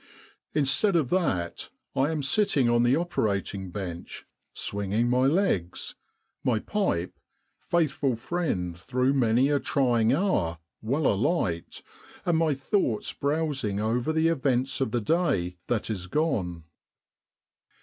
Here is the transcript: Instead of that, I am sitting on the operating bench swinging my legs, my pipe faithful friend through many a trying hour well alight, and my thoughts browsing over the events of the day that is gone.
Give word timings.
Instead 0.55 0.95
of 0.95 1.11
that, 1.11 1.69
I 1.95 2.09
am 2.09 2.23
sitting 2.23 2.67
on 2.67 2.81
the 2.81 2.95
operating 2.95 3.69
bench 3.69 4.25
swinging 4.51 5.11
my 5.11 5.27
legs, 5.27 5.93
my 6.43 6.57
pipe 6.57 7.19
faithful 7.59 8.15
friend 8.15 8.75
through 8.75 9.13
many 9.13 9.49
a 9.49 9.59
trying 9.59 10.11
hour 10.11 10.57
well 10.81 11.05
alight, 11.05 11.83
and 12.25 12.39
my 12.39 12.55
thoughts 12.55 13.13
browsing 13.13 13.79
over 13.79 14.11
the 14.11 14.27
events 14.27 14.81
of 14.81 14.89
the 14.89 15.01
day 15.01 15.57
that 15.67 15.91
is 15.91 16.07
gone. 16.07 16.63